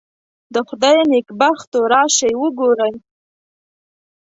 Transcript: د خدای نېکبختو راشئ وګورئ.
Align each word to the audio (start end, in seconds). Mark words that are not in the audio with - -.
د 0.53 0.55
خدای 0.67 0.99
نېکبختو 1.11 1.77
راشئ 1.91 2.33
وګورئ. 2.41 2.93